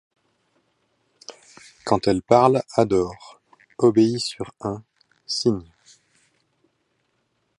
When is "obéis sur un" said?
3.77-4.81